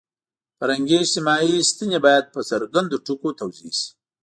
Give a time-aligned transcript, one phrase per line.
[0.57, 3.87] فرهنګي– اجتماعي ستنې باید په څرګندو ټکو توضیح شي.